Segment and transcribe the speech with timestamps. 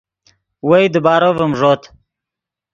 [0.67, 1.81] وئے دیبارو ڤیم ݱوت